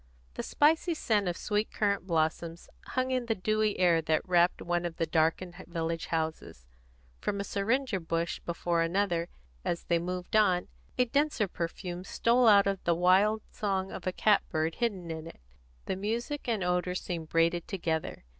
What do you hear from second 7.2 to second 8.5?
a syringa bush